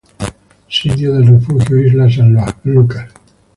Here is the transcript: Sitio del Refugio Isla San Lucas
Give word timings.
Sitio 0.67 1.13
del 1.13 1.27
Refugio 1.27 1.77
Isla 1.77 2.09
San 2.09 2.35
Lucas 2.63 3.07